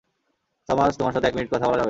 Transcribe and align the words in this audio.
Thomas, 0.69 0.93
তোমার 0.97 1.13
সাথে 1.13 1.27
এক 1.27 1.33
মিনিট 1.35 1.49
কথা 1.51 1.65
বলা 1.65 1.69
যাবে? 1.69 1.79